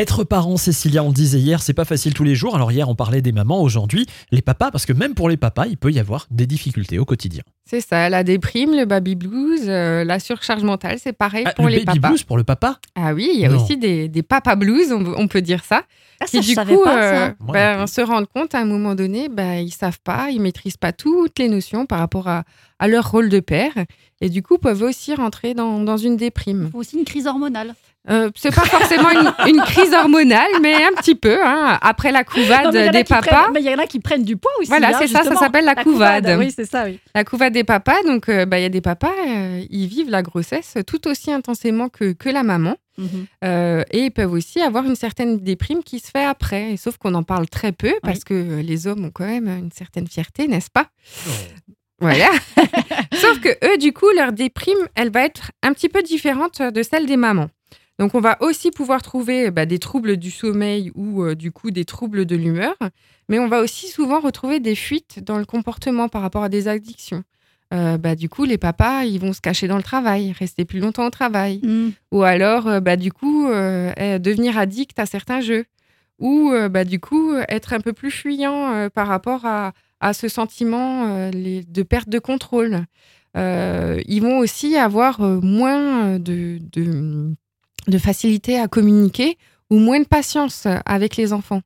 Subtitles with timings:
[0.00, 2.54] Être parent, Cécilia, on le disait hier, c'est pas facile tous les jours.
[2.56, 5.66] Alors hier, on parlait des mamans, aujourd'hui, les papas, parce que même pour les papas,
[5.66, 7.42] il peut y avoir des difficultés au quotidien.
[7.66, 11.66] C'est ça, la déprime, le baby blues, euh, la surcharge mentale, c'est pareil Ah, pour
[11.66, 12.08] le les baby papas.
[12.08, 12.78] blues pour le papa?
[12.94, 13.62] Ah oui, il y a Non.
[13.62, 15.82] aussi des, des papa blues, on, on peut dire ça.
[16.18, 17.34] Ah, qui ça, je du coup pas, euh, ça.
[17.52, 20.92] Ben, se rendent compte à un moment donné, ben, ils savent pas, ils maîtrisent pas
[20.94, 22.44] toutes les notions par rapport à,
[22.78, 23.72] à leur rôle de père,
[24.22, 26.70] et du coup peuvent aussi rentrer dans, dans une déprime.
[26.72, 27.74] Faut aussi une crise hormonale.
[28.08, 31.38] Euh, c'est pas forcément une, une crise hormonale, mais un petit peu.
[31.44, 31.78] hein.
[31.82, 34.38] Après la Non, couvade a des papas, mais il y en a qui prennent du
[34.38, 34.68] poids aussi.
[34.68, 36.36] Voilà, hein, c'est ça, ça s'appelle la couvade.
[36.38, 36.98] Oui, c'est ça, oui.
[37.14, 40.08] la couvade des papas, donc euh, bah, il y a des papas, euh, ils vivent
[40.10, 42.76] la grossesse tout aussi intensément que, que la maman.
[42.96, 43.26] Mhm.
[43.44, 46.72] Euh, et ils peuvent aussi avoir une certaine déprime qui se fait après.
[46.72, 49.72] Et sauf qu'on en parle très peu parce que les hommes ont quand même une
[49.72, 50.86] certaine fierté, n'est-ce pas?
[52.00, 52.28] Voilà.
[53.14, 56.82] sauf que eux, du coup, leur déprime, elle va être un petit peu différente de
[56.82, 57.48] celle des mamans.
[58.00, 61.70] Donc, on va aussi pouvoir trouver bah, des troubles du sommeil ou euh, du coup
[61.70, 62.74] des troubles de l'humeur,
[63.28, 66.66] mais on va aussi souvent retrouver des fuites dans le comportement par rapport à des
[66.66, 67.22] addictions.
[67.74, 70.80] Euh, bah, du coup, les papas, ils vont se cacher dans le travail, rester plus
[70.80, 71.90] longtemps au travail, Mm.
[72.10, 75.66] ou alors euh, bah, du coup euh, devenir addict à certains jeux
[76.18, 81.30] ou bah, du coup être un peu plus fuyant par rapport à, à ce sentiment
[81.30, 82.84] les- de perte de contrôle.
[83.36, 87.32] Ils vont aussi avoir moins de, de,
[87.86, 89.38] de facilité à communiquer
[89.70, 91.62] ou moins de patience avec les enfants.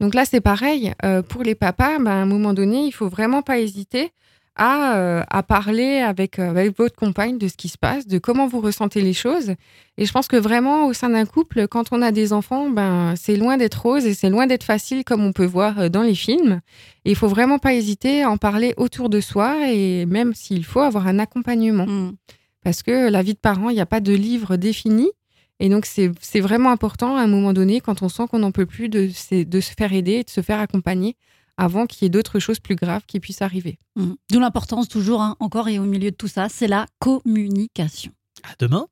[0.00, 0.92] Donc là, c'est pareil.
[1.04, 4.10] euh, pour les papas, bah, à un moment donné, il faut vraiment pas hésiter
[4.54, 8.18] à, euh, à parler avec, euh, avec votre compagne de ce qui se passe, de
[8.18, 9.54] comment vous ressentez les choses.
[9.96, 13.14] Et je pense que vraiment, au sein d'un couple, quand on a des enfants, ben,
[13.16, 16.14] c'est loin d'être rose et c'est loin d'être facile comme on peut voir dans les
[16.14, 16.60] films.
[17.04, 20.64] Et il faut vraiment pas hésiter à en parler autour de soi et même s'il
[20.64, 21.86] faut avoir un accompagnement.
[21.86, 22.16] Mm.
[22.64, 25.08] Parce que la vie de parent, il n'y a pas de livre défini.
[25.60, 28.52] Et donc, c'est c'est vraiment important à un moment donné, quand on sent qu'on n'en
[28.52, 31.16] peut plus, de, se- de se faire aider et de se faire accompagner
[31.56, 33.78] avant qu'il y ait d'autres choses plus graves qui puissent arriver.
[33.96, 34.12] Mm.
[34.30, 38.12] D'où l'importance toujours, hein, encore et au milieu de tout ça, c'est la communication.
[38.44, 38.86] À demain